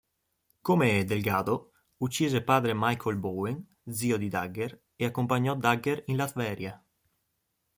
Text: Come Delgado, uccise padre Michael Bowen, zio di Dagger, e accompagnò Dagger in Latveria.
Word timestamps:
Come 0.63 1.03
Delgado, 1.05 1.73
uccise 1.97 2.41
padre 2.41 2.73
Michael 2.73 3.17
Bowen, 3.17 3.63
zio 3.87 4.17
di 4.17 4.29
Dagger, 4.29 4.81
e 4.95 5.05
accompagnò 5.05 5.53
Dagger 5.55 6.01
in 6.07 6.15
Latveria. 6.15 6.83